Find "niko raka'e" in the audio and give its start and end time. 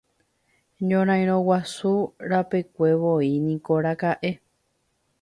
3.47-4.37